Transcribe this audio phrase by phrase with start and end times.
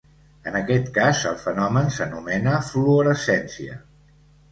[0.51, 3.77] En aquest cas el fenomen s'anomena fluorescència.